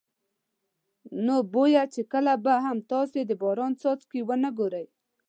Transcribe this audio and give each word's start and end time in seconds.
نو 1.25 1.35
بویه 1.53 1.83
چې 1.93 2.01
کله 2.13 2.33
به 2.43 2.53
هم 2.65 2.77
تاسې 2.91 3.19
د 3.25 3.31
باران 3.41 3.73
څاڅکي 3.81 4.19
ونه 4.23 4.49
ګورئ. 4.59 4.85